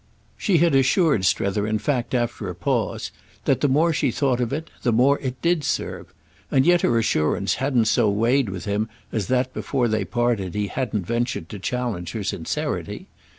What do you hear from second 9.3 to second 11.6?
before they parted he hadn't ventured to